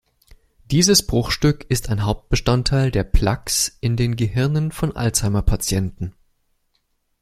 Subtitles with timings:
[0.71, 6.15] Dieses Bruchstück ist ein Hauptbestandteil der Plaques in den Gehirnen von Alzheimer-Patienten.